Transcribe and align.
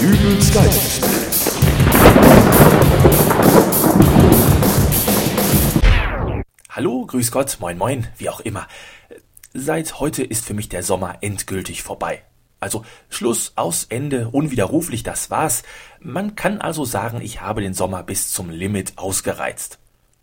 Dübels. 0.00 0.50
Hallo, 6.70 7.04
grüß 7.04 7.30
Gott, 7.30 7.58
moin 7.60 7.76
moin, 7.76 8.06
wie 8.16 8.30
auch 8.30 8.40
immer. 8.40 8.66
Seit 9.52 10.00
heute 10.00 10.22
ist 10.22 10.46
für 10.46 10.54
mich 10.54 10.70
der 10.70 10.82
Sommer 10.82 11.18
endgültig 11.20 11.82
vorbei. 11.82 12.22
Also 12.60 12.86
Schluss, 13.10 13.52
aus, 13.56 13.84
Ende, 13.90 14.30
unwiderruflich, 14.30 15.02
das 15.02 15.30
war's. 15.30 15.64
Man 16.00 16.34
kann 16.34 16.62
also 16.62 16.86
sagen, 16.86 17.20
ich 17.20 17.42
habe 17.42 17.60
den 17.60 17.74
Sommer 17.74 18.02
bis 18.02 18.32
zum 18.32 18.48
Limit 18.48 18.94
ausgereizt. 18.96 19.78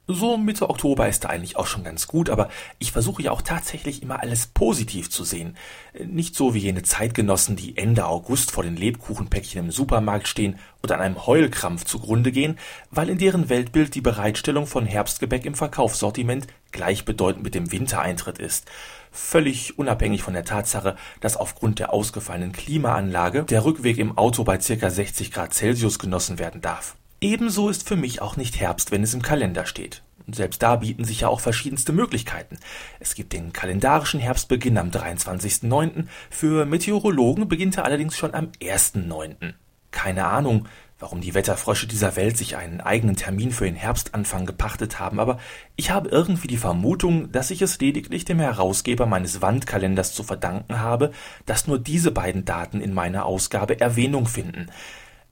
So 0.09 0.37
Mitte 0.37 0.69
Oktober 0.69 1.09
ist 1.09 1.25
da 1.25 1.29
eigentlich 1.29 1.57
auch 1.57 1.67
schon 1.67 1.83
ganz 1.83 2.07
gut, 2.07 2.29
aber 2.29 2.47
ich 2.79 2.93
versuche 2.93 3.23
ja 3.23 3.31
auch 3.31 3.41
tatsächlich 3.41 4.01
immer 4.01 4.21
alles 4.21 4.47
positiv 4.47 5.09
zu 5.09 5.25
sehen. 5.25 5.57
Nicht 6.01 6.33
so 6.33 6.53
wie 6.53 6.59
jene 6.59 6.81
Zeitgenossen, 6.81 7.57
die 7.57 7.75
Ende 7.75 8.05
August 8.05 8.51
vor 8.51 8.63
den 8.63 8.77
Lebkuchenpäckchen 8.77 9.65
im 9.65 9.71
Supermarkt 9.71 10.29
stehen 10.29 10.59
und 10.81 10.93
an 10.93 11.01
einem 11.01 11.27
Heulkrampf 11.27 11.83
zugrunde 11.83 12.31
gehen, 12.31 12.57
weil 12.89 13.09
in 13.09 13.17
deren 13.17 13.49
Weltbild 13.49 13.95
die 13.95 14.01
Bereitstellung 14.01 14.65
von 14.65 14.85
Herbstgebäck 14.85 15.45
im 15.45 15.55
Verkaufssortiment 15.55 16.47
gleichbedeutend 16.71 17.43
mit 17.43 17.53
dem 17.53 17.73
Wintereintritt 17.73 18.39
ist. 18.39 18.65
Völlig 19.11 19.77
unabhängig 19.77 20.23
von 20.23 20.33
der 20.33 20.45
Tatsache, 20.45 20.95
dass 21.19 21.35
aufgrund 21.35 21.79
der 21.79 21.91
ausgefallenen 21.91 22.53
Klimaanlage 22.53 23.43
der 23.43 23.65
Rückweg 23.65 23.97
im 23.97 24.17
Auto 24.17 24.45
bei 24.45 24.57
circa 24.57 24.89
60 24.89 25.33
Grad 25.33 25.53
Celsius 25.53 25.99
genossen 25.99 26.39
werden 26.39 26.61
darf. 26.61 26.95
Ebenso 27.19 27.69
ist 27.69 27.87
für 27.87 27.95
mich 27.95 28.21
auch 28.21 28.37
nicht 28.37 28.59
Herbst, 28.59 28.91
wenn 28.91 29.01
es 29.01 29.15
im 29.15 29.23
Kalender 29.23 29.65
steht. 29.65 30.03
Und 30.27 30.35
selbst 30.35 30.61
da 30.61 30.75
bieten 30.75 31.03
sich 31.03 31.21
ja 31.21 31.29
auch 31.29 31.39
verschiedenste 31.39 31.93
Möglichkeiten. 31.93 32.57
Es 32.99 33.15
gibt 33.15 33.33
den 33.33 33.53
kalendarischen 33.53 34.19
Herbstbeginn 34.19 34.77
am 34.77 34.89
23.09., 34.89 36.05
für 36.29 36.65
Meteorologen 36.65 37.47
beginnt 37.47 37.77
er 37.77 37.85
allerdings 37.85 38.17
schon 38.17 38.35
am 38.35 38.51
1.09. 38.61 39.53
Keine 39.89 40.25
Ahnung, 40.27 40.67
warum 40.99 41.21
die 41.21 41.33
Wetterfrösche 41.33 41.87
dieser 41.87 42.15
Welt 42.15 42.37
sich 42.37 42.57
einen 42.57 42.81
eigenen 42.81 43.15
Termin 43.15 43.51
für 43.51 43.65
den 43.65 43.75
Herbstanfang 43.75 44.45
gepachtet 44.45 44.99
haben, 44.99 45.19
aber 45.19 45.39
ich 45.75 45.91
habe 45.91 46.09
irgendwie 46.09 46.47
die 46.47 46.57
Vermutung, 46.57 47.31
dass 47.31 47.49
ich 47.49 47.61
es 47.61 47.79
lediglich 47.79 48.25
dem 48.25 48.39
Herausgeber 48.39 49.05
meines 49.05 49.41
Wandkalenders 49.41 50.13
zu 50.13 50.23
verdanken 50.23 50.79
habe, 50.79 51.11
dass 51.45 51.67
nur 51.67 51.79
diese 51.79 52.11
beiden 52.11 52.45
Daten 52.45 52.81
in 52.81 52.93
meiner 52.93 53.25
Ausgabe 53.25 53.79
Erwähnung 53.79 54.27
finden. 54.27 54.67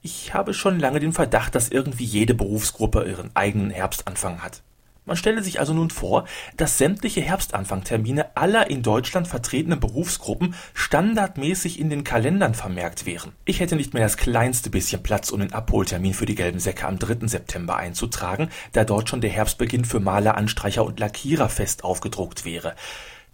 Ich 0.06 0.36
habe 0.36 0.53
schon 0.53 0.80
lange 0.80 1.00
den 1.00 1.14
Verdacht, 1.14 1.56
dass 1.56 1.70
irgendwie 1.70 2.03
jede 2.03 2.36
Berufsgruppe 2.36 3.06
ihren 3.06 3.36
eigenen 3.36 3.72
Herbstanfang 3.72 4.44
hat. 4.44 4.62
Man 5.06 5.17
stelle 5.17 5.42
sich 5.42 5.59
also 5.59 5.73
nun 5.73 5.89
vor, 5.89 6.25
dass 6.58 6.78
sämtliche 6.78 7.22
Herbstanfangtermine 7.22 8.38
aller 8.38 8.70
in 8.70 8.84
Deutschland 8.84 9.28
vertretenen 9.28 9.80
Berufsgruppen 9.80 10.53
standardmäßig 10.75 11.80
in 11.80 11.89
den 11.89 12.03
Kalendern 12.03 12.53
vermerkt 12.53 13.08
wären. 13.08 13.31
Ich 13.45 13.62
hätte 13.62 13.75
nicht 13.75 13.95
mehr 13.95 14.03
das 14.03 14.17
kleinste 14.17 14.70
bisschen 14.70 15.02
Platz, 15.02 15.31
um 15.31 15.39
den 15.39 15.53
Abholtermin 15.53 16.14
für 16.14 16.28
die 16.28 16.36
gelben 16.36 16.59
Säcke 16.59 16.86
am 16.86 17.00
3. 17.00 17.25
September 17.25 17.78
einzutragen, 17.78 18.50
da 18.73 18.84
dort 18.84 19.09
schon 19.09 19.22
der 19.22 19.31
Herbstbeginn 19.31 19.86
für 19.86 20.00
Maler, 20.00 20.38
Anstreicher 20.38 20.86
und 20.86 21.00
Lackierer 21.00 21.50
fest 21.50 21.84
aufgedruckt 21.84 22.45
wäre. 22.45 22.75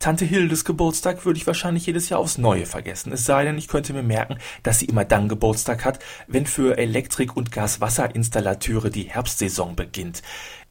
Tante 0.01 0.25
Hildes 0.25 0.65
Geburtstag 0.65 1.25
würde 1.25 1.37
ich 1.37 1.45
wahrscheinlich 1.45 1.85
jedes 1.85 2.09
Jahr 2.09 2.19
aufs 2.19 2.39
Neue 2.39 2.65
vergessen. 2.65 3.13
Es 3.13 3.23
sei 3.23 3.45
denn, 3.45 3.59
ich 3.59 3.67
könnte 3.67 3.93
mir 3.93 4.01
merken, 4.01 4.39
dass 4.63 4.79
sie 4.79 4.87
immer 4.87 5.05
dann 5.05 5.29
Geburtstag 5.29 5.85
hat, 5.85 5.99
wenn 6.27 6.47
für 6.47 6.79
Elektrik- 6.79 7.37
und 7.37 7.51
Gaswasserinstallateure 7.51 8.89
die 8.89 9.03
Herbstsaison 9.03 9.75
beginnt. 9.75 10.23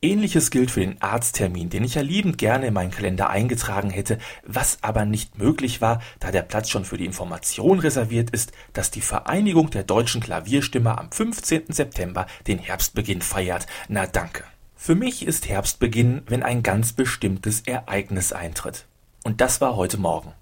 Ähnliches 0.02 0.50
gilt 0.50 0.72
für 0.72 0.80
den 0.80 1.00
Arzttermin, 1.00 1.70
den 1.70 1.84
ich 1.84 1.94
ja 1.94 2.02
liebend 2.02 2.38
gerne 2.38 2.66
in 2.66 2.74
meinen 2.74 2.90
Kalender 2.90 3.30
eingetragen 3.30 3.90
hätte, 3.90 4.18
was 4.44 4.78
aber 4.82 5.04
nicht 5.04 5.38
möglich 5.38 5.80
war, 5.80 6.02
da 6.18 6.32
der 6.32 6.42
Platz 6.42 6.68
schon 6.68 6.84
für 6.84 6.96
die 6.96 7.06
Information 7.06 7.78
reserviert 7.78 8.30
ist, 8.30 8.50
dass 8.72 8.90
die 8.90 9.00
Vereinigung 9.00 9.70
der 9.70 9.84
deutschen 9.84 10.20
Klavierstimmer 10.20 10.98
am 10.98 11.12
15. 11.12 11.66
September 11.68 12.26
den 12.48 12.58
Herbstbeginn 12.58 13.22
feiert. 13.22 13.68
Na 13.88 14.08
danke. 14.08 14.42
Für 14.74 14.96
mich 14.96 15.24
ist 15.24 15.48
Herbstbeginn, 15.48 16.22
wenn 16.26 16.42
ein 16.42 16.64
ganz 16.64 16.94
bestimmtes 16.94 17.60
Ereignis 17.60 18.32
eintritt. 18.32 18.86
Und 19.22 19.40
das 19.40 19.60
war 19.60 19.76
heute 19.76 19.98
Morgen. 19.98 20.32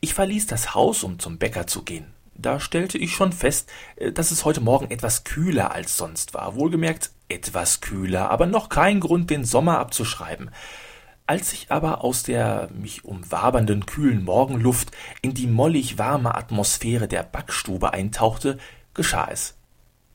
Ich 0.00 0.14
verließ 0.14 0.46
das 0.46 0.74
Haus, 0.74 1.04
um 1.04 1.18
zum 1.18 1.38
Bäcker 1.38 1.66
zu 1.66 1.82
gehen. 1.82 2.06
Da 2.34 2.58
stellte 2.58 2.98
ich 2.98 3.14
schon 3.14 3.32
fest, 3.32 3.70
äh, 3.96 4.12
dass 4.12 4.30
es 4.30 4.44
heute 4.44 4.60
Morgen 4.60 4.90
etwas 4.90 5.24
kühler 5.24 5.72
als 5.72 5.96
sonst 5.96 6.34
war. 6.34 6.54
Wohlgemerkt 6.54 7.10
etwas 7.28 7.80
kühler, 7.80 8.30
aber 8.30 8.46
noch 8.46 8.68
kein 8.68 9.00
Grund, 9.00 9.30
den 9.30 9.44
Sommer 9.44 9.78
abzuschreiben. 9.78 10.50
Als 11.26 11.52
ich 11.52 11.70
aber 11.70 12.02
aus 12.02 12.24
der 12.24 12.68
mich 12.74 13.04
umwabernden 13.04 13.86
kühlen 13.86 14.24
Morgenluft 14.24 14.90
in 15.20 15.34
die 15.34 15.46
mollig 15.46 15.98
warme 15.98 16.34
Atmosphäre 16.34 17.08
der 17.08 17.22
Backstube 17.22 17.92
eintauchte, 17.92 18.58
geschah 18.92 19.28
es. 19.30 19.54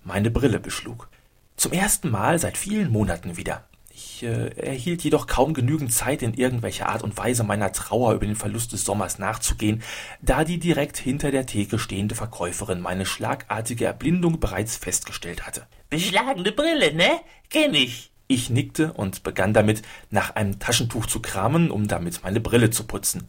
Meine 0.04 0.32
Brille 0.32 0.60
beschlug. 0.60 1.10
Zum 1.56 1.72
ersten 1.72 2.10
Mal 2.10 2.40
seit 2.40 2.58
vielen 2.58 2.92
Monaten 2.92 3.38
wieder. 3.38 3.67
Ich 4.00 4.22
äh, 4.22 4.50
erhielt 4.50 5.04
jedoch 5.04 5.26
kaum 5.26 5.56
genügend 5.56 5.92
Zeit, 5.92 6.22
in 6.22 6.36
irgendwelcher 6.36 6.88
Art 6.88 7.02
und 7.02 7.18
Weise 7.18 7.44
meiner 7.44 7.72
Trauer 7.72 8.14
über 8.14 8.28
den 8.28 8.36
Verlust 8.36 8.72
des 8.72 8.86
Sommers 8.86 9.18
nachzugehen, 9.18 9.82
da 10.22 10.44
die 10.44 10.60
direkt 10.60 10.98
hinter 10.98 11.32
der 11.32 11.48
Theke 11.48 11.80
stehende 11.80 12.14
Verkäuferin 12.14 12.80
meine 12.80 13.08
schlagartige 13.08 13.86
Erblindung 13.86 14.40
bereits 14.40 14.78
festgestellt 14.78 15.48
hatte. 15.48 15.66
Beschlagene 15.90 16.52
Brille, 16.52 16.94
ne? 16.94 17.10
Kenn 17.50 17.74
ich. 17.74 18.12
Ich 18.28 18.52
nickte 18.52 18.94
und 18.94 19.24
begann 19.24 19.56
damit, 19.56 19.82
nach 20.12 20.36
einem 20.36 20.60
Taschentuch 20.60 21.08
zu 21.08 21.20
kramen, 21.20 21.72
um 21.72 21.88
damit 21.88 22.22
meine 22.22 22.40
Brille 22.40 22.70
zu 22.70 22.84
putzen. 22.84 23.28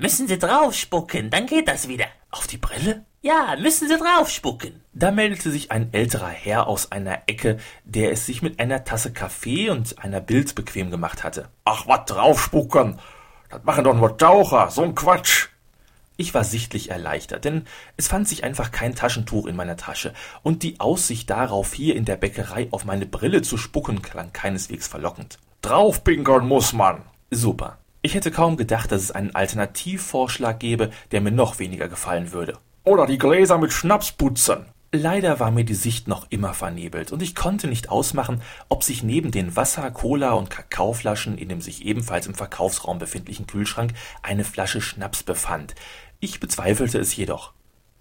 Müssen 0.00 0.28
Sie 0.28 0.38
draufspucken, 0.38 1.28
dann 1.28 1.44
geht 1.44 1.68
das 1.68 1.86
wieder. 1.86 2.06
Auf 2.30 2.46
die 2.46 2.56
Brille? 2.56 3.04
Ja, 3.20 3.54
müssen 3.60 3.86
Sie 3.86 3.98
draufspucken. 3.98 4.80
Da 4.94 5.10
meldete 5.10 5.50
sich 5.50 5.70
ein 5.70 5.92
älterer 5.92 6.30
Herr 6.30 6.68
aus 6.68 6.90
einer 6.90 7.18
Ecke, 7.26 7.58
der 7.84 8.10
es 8.10 8.24
sich 8.24 8.40
mit 8.40 8.60
einer 8.60 8.84
Tasse 8.84 9.12
Kaffee 9.12 9.68
und 9.68 9.98
einer 9.98 10.22
Bild 10.22 10.54
bequem 10.54 10.90
gemacht 10.90 11.22
hatte. 11.22 11.50
Ach, 11.66 11.86
wat 11.86 12.08
draufspucken? 12.08 12.98
Das 13.50 13.62
machen 13.64 13.84
doch 13.84 13.94
nur 13.94 14.16
Taucher, 14.16 14.68
so'n 14.68 14.94
Quatsch. 14.94 15.48
Ich 16.16 16.32
war 16.32 16.44
sichtlich 16.44 16.90
erleichtert, 16.90 17.44
denn 17.44 17.66
es 17.98 18.08
fand 18.08 18.26
sich 18.26 18.42
einfach 18.42 18.70
kein 18.70 18.94
Taschentuch 18.94 19.44
in 19.44 19.54
meiner 19.54 19.76
Tasche, 19.76 20.14
und 20.42 20.62
die 20.62 20.80
Aussicht 20.80 21.28
darauf, 21.28 21.74
hier 21.74 21.94
in 21.94 22.06
der 22.06 22.16
Bäckerei 22.16 22.68
auf 22.70 22.86
meine 22.86 23.04
Brille 23.04 23.42
zu 23.42 23.58
spucken, 23.58 24.00
klang 24.00 24.32
keineswegs 24.32 24.88
verlockend. 24.88 25.38
Draufpinkern 25.60 26.48
muss 26.48 26.72
man. 26.72 27.02
Super. 27.30 27.79
Ich 28.02 28.14
hätte 28.14 28.30
kaum 28.30 28.56
gedacht, 28.56 28.92
dass 28.92 29.02
es 29.02 29.10
einen 29.10 29.34
Alternativvorschlag 29.34 30.58
gäbe, 30.58 30.90
der 31.12 31.20
mir 31.20 31.32
noch 31.32 31.58
weniger 31.58 31.88
gefallen 31.88 32.32
würde. 32.32 32.58
Oder 32.84 33.06
die 33.06 33.18
Gläser 33.18 33.58
mit 33.58 33.72
Schnaps 33.72 34.12
putzen. 34.12 34.64
Leider 34.92 35.38
war 35.38 35.50
mir 35.50 35.64
die 35.64 35.74
Sicht 35.74 36.08
noch 36.08 36.26
immer 36.30 36.54
vernebelt, 36.54 37.12
und 37.12 37.22
ich 37.22 37.36
konnte 37.36 37.68
nicht 37.68 37.90
ausmachen, 37.90 38.42
ob 38.68 38.82
sich 38.82 39.02
neben 39.02 39.30
den 39.30 39.54
Wasser-, 39.54 39.90
Cola- 39.90 40.32
und 40.32 40.50
Kakaoflaschen 40.50 41.38
in 41.38 41.48
dem 41.48 41.60
sich 41.60 41.84
ebenfalls 41.84 42.26
im 42.26 42.34
Verkaufsraum 42.34 42.98
befindlichen 42.98 43.46
Kühlschrank 43.46 43.92
eine 44.22 44.44
Flasche 44.44 44.80
Schnaps 44.80 45.22
befand. 45.22 45.74
Ich 46.18 46.40
bezweifelte 46.40 46.98
es 46.98 47.14
jedoch. 47.14 47.52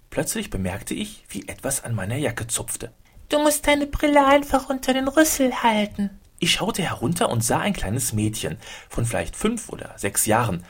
Plötzlich 0.09 0.49
bemerkte 0.49 0.93
ich, 0.93 1.25
wie 1.29 1.47
etwas 1.47 1.83
an 1.83 1.93
meiner 1.93 2.15
Jacke 2.15 2.47
zupfte. 2.47 2.91
Du 3.27 3.37
musst 3.37 3.67
deine 3.67 3.85
Brille 3.85 4.25
einfach 4.25 4.69
unter 4.69 4.93
den 4.93 5.07
Rüssel 5.07 5.61
halten. 5.61 6.09
Ich 6.39 6.51
schaute 6.51 6.81
herunter 6.81 7.29
und 7.29 7.43
sah 7.43 7.59
ein 7.59 7.73
kleines 7.73 8.13
Mädchen 8.13 8.57
von 8.87 9.05
vielleicht 9.05 9.35
fünf 9.35 9.69
oder 9.69 9.93
sechs 9.97 10.25
Jahren. 10.25 10.63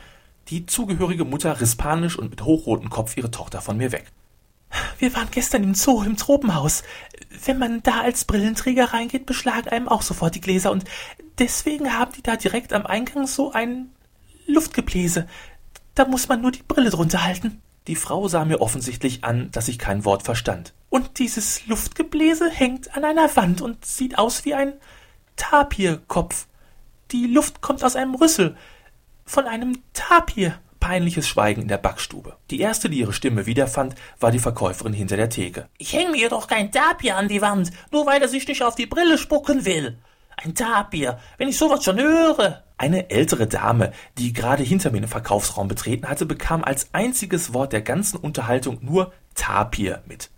Die 0.48 0.66
zugehörige 0.66 1.24
Mutter 1.24 1.60
riss 1.60 1.76
panisch 1.76 2.18
und 2.18 2.30
mit 2.30 2.42
hochrotem 2.42 2.90
Kopf 2.90 3.16
ihre 3.16 3.30
Tochter 3.30 3.60
von 3.60 3.76
mir 3.76 3.92
weg. 3.92 4.10
Wir 4.98 5.14
waren 5.14 5.28
gestern 5.30 5.62
im 5.62 5.74
Zoo 5.74 6.02
im 6.02 6.16
Tropenhaus. 6.16 6.82
Wenn 7.44 7.58
man 7.58 7.82
da 7.82 8.00
als 8.00 8.24
Brillenträger 8.24 8.92
reingeht, 8.92 9.26
beschlagen 9.26 9.68
einem 9.68 9.88
auch 9.88 10.02
sofort 10.02 10.34
die 10.34 10.40
Gläser 10.40 10.72
und 10.72 10.84
deswegen 11.38 11.92
haben 11.92 12.12
die 12.12 12.22
da 12.22 12.36
direkt 12.36 12.72
am 12.72 12.86
Eingang 12.86 13.26
so 13.26 13.52
ein 13.52 13.90
Luftgebläse. 14.46 15.28
Da 15.94 16.04
muss 16.04 16.28
man 16.28 16.40
nur 16.40 16.52
die 16.52 16.62
Brille 16.62 16.90
drunter 16.90 17.24
halten. 17.24 17.62
Die 17.86 17.96
Frau 17.96 18.28
sah 18.28 18.44
mir 18.44 18.60
offensichtlich 18.60 19.24
an, 19.24 19.50
dass 19.52 19.68
ich 19.68 19.78
kein 19.78 20.04
Wort 20.04 20.22
verstand. 20.22 20.74
Und 20.90 21.18
dieses 21.18 21.66
Luftgebläse 21.66 22.50
hängt 22.50 22.96
an 22.96 23.04
einer 23.04 23.34
Wand 23.36 23.62
und 23.62 23.84
sieht 23.84 24.18
aus 24.18 24.44
wie 24.44 24.54
ein 24.54 24.74
Tapirkopf. 25.40 26.46
Die 27.12 27.26
Luft 27.26 27.62
kommt 27.62 27.82
aus 27.82 27.96
einem 27.96 28.14
Rüssel. 28.14 28.56
Von 29.24 29.46
einem 29.46 29.78
Tapir. 29.94 30.60
Peinliches 30.80 31.26
Schweigen 31.26 31.62
in 31.62 31.68
der 31.68 31.78
Backstube. 31.78 32.36
Die 32.50 32.60
erste, 32.60 32.90
die 32.90 32.98
ihre 32.98 33.14
Stimme 33.14 33.46
wiederfand, 33.46 33.94
war 34.18 34.32
die 34.32 34.38
Verkäuferin 34.38 34.92
hinter 34.92 35.16
der 35.16 35.30
Theke. 35.30 35.68
Ich 35.78 35.94
hänge 35.94 36.12
mir 36.12 36.28
doch 36.28 36.46
kein 36.46 36.70
Tapir 36.70 37.16
an 37.16 37.28
die 37.28 37.40
Wand, 37.40 37.70
nur 37.90 38.06
weil 38.06 38.20
er 38.20 38.28
sich 38.28 38.46
nicht 38.46 38.62
auf 38.62 38.74
die 38.74 38.86
Brille 38.86 39.16
spucken 39.16 39.64
will. 39.64 39.98
Ein 40.36 40.54
Tapir, 40.54 41.18
wenn 41.38 41.48
ich 41.48 41.56
sowas 41.56 41.84
schon 41.84 41.98
höre. 41.98 42.62
Eine 42.76 43.08
ältere 43.08 43.46
Dame, 43.46 43.92
die 44.18 44.34
gerade 44.34 44.62
hinter 44.62 44.90
mir 44.90 45.00
den 45.00 45.08
Verkaufsraum 45.08 45.68
betreten 45.68 46.08
hatte, 46.08 46.26
bekam 46.26 46.62
als 46.62 46.90
einziges 46.92 47.54
Wort 47.54 47.72
der 47.72 47.82
ganzen 47.82 48.18
Unterhaltung 48.18 48.78
nur 48.82 49.12
Tapir 49.34 50.02
mit. 50.06 50.30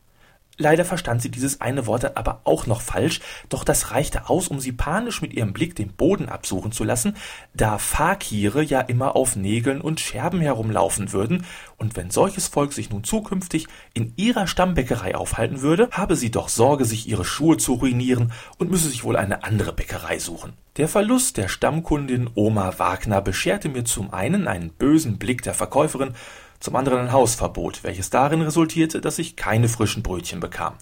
Leider 0.58 0.84
verstand 0.84 1.22
sie 1.22 1.30
dieses 1.30 1.62
eine 1.62 1.86
Wort 1.86 2.16
aber 2.16 2.42
auch 2.44 2.66
noch 2.66 2.82
falsch, 2.82 3.20
doch 3.48 3.64
das 3.64 3.90
reichte 3.90 4.28
aus, 4.28 4.48
um 4.48 4.60
sie 4.60 4.72
panisch 4.72 5.22
mit 5.22 5.32
ihrem 5.32 5.54
Blick 5.54 5.74
den 5.74 5.92
Boden 5.92 6.28
absuchen 6.28 6.72
zu 6.72 6.84
lassen, 6.84 7.16
da 7.54 7.78
Fakire 7.78 8.62
ja 8.62 8.80
immer 8.80 9.16
auf 9.16 9.34
Nägeln 9.34 9.80
und 9.80 10.00
Scherben 10.00 10.40
herumlaufen 10.40 11.12
würden, 11.12 11.46
und 11.78 11.96
wenn 11.96 12.10
solches 12.10 12.48
Volk 12.48 12.74
sich 12.74 12.90
nun 12.90 13.02
zukünftig 13.02 13.66
in 13.94 14.12
ihrer 14.16 14.46
Stammbäckerei 14.46 15.16
aufhalten 15.16 15.62
würde, 15.62 15.88
habe 15.90 16.16
sie 16.16 16.30
doch 16.30 16.48
Sorge, 16.48 16.84
sich 16.84 17.08
ihre 17.08 17.24
Schuhe 17.24 17.56
zu 17.56 17.74
ruinieren 17.74 18.32
und 18.58 18.70
müsse 18.70 18.88
sich 18.88 19.04
wohl 19.04 19.16
eine 19.16 19.44
andere 19.44 19.72
Bäckerei 19.72 20.18
suchen. 20.18 20.52
Der 20.76 20.88
Verlust 20.88 21.36
der 21.36 21.48
Stammkundin 21.48 22.30
Oma 22.34 22.78
Wagner 22.78 23.20
bescherte 23.20 23.68
mir 23.68 23.84
zum 23.84 24.12
einen 24.12 24.48
einen 24.48 24.70
bösen 24.70 25.18
Blick 25.18 25.42
der 25.42 25.52
Verkäuferin 25.52 26.14
zum 26.62 26.76
anderen 26.76 27.00
ein 27.00 27.12
Hausverbot, 27.12 27.82
welches 27.82 28.10
darin 28.10 28.40
resultierte, 28.40 29.00
dass 29.00 29.18
ich 29.18 29.34
keine 29.34 29.68
frischen 29.68 30.04
Brötchen 30.04 30.38
bekam. 30.38 30.74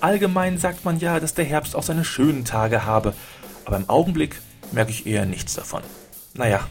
Allgemein 0.00 0.58
sagt 0.58 0.84
man 0.84 0.98
ja, 0.98 1.20
dass 1.20 1.34
der 1.34 1.44
Herbst 1.44 1.76
auch 1.76 1.84
seine 1.84 2.04
schönen 2.04 2.44
Tage 2.44 2.84
habe, 2.84 3.14
aber 3.64 3.76
im 3.76 3.88
Augenblick 3.88 4.40
merke 4.72 4.90
ich 4.90 5.06
eher 5.06 5.26
nichts 5.26 5.54
davon. 5.54 5.82
Naja, 6.34 6.66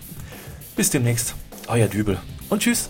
bis 0.76 0.90
demnächst, 0.90 1.36
euer 1.68 1.88
Dübel 1.88 2.20
und 2.50 2.62
tschüss. 2.62 2.90